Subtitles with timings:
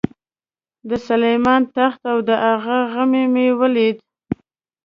[0.89, 3.97] د سلیمان تخت او د هغه غمی مې ولید.